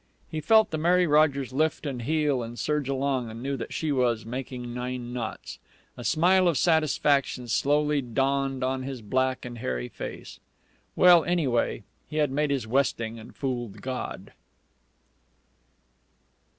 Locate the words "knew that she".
3.43-3.91